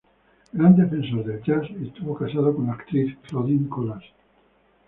[0.55, 4.03] Gran defensor del jazz, estuvo casado con la actriz Claudine Collas.